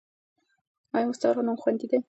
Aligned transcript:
ایا 0.95 1.05
مستعار 1.09 1.35
نوم 1.45 1.57
خوندي 1.61 1.85
دی؟ 1.89 1.97